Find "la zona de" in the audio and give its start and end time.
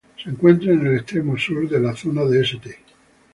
1.79-2.41